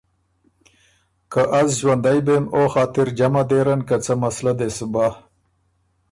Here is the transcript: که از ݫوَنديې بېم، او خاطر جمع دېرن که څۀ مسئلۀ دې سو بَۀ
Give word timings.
که 1.31 1.41
از 1.59 1.69
ݫوَنديې 1.81 2.21
بېم، 2.25 2.45
او 2.55 2.63
خاطر 2.73 3.07
جمع 3.17 3.43
دېرن 3.49 3.81
که 3.87 3.95
څۀ 4.05 4.13
مسئلۀ 4.23 4.53
دې 4.59 4.67
سو 4.75 4.85
بَۀ 4.93 5.07